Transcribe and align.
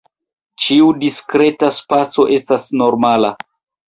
Ĉiu 0.63 0.87
diskreta 1.03 1.69
spaco 1.79 2.25
estas 2.39 2.65
normala. 2.81 3.31